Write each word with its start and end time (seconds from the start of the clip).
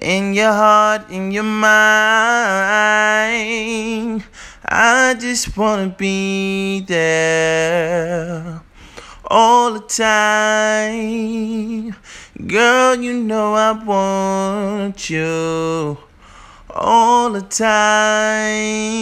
in 0.00 0.34
your 0.34 0.52
heart, 0.52 1.10
in 1.10 1.30
your 1.30 1.42
mind. 1.42 1.64
I 4.64 5.14
just 5.18 5.56
wanna 5.56 5.88
be 5.88 6.80
there 6.80 8.60
all 9.24 9.72
the 9.72 9.80
time. 9.80 10.88
Girl, 12.46 12.94
you 12.96 13.14
know 13.14 13.54
I 13.54 13.72
want 13.72 15.10
you 15.10 15.98
all 16.70 17.30
the 17.30 17.42
time. 17.42 18.97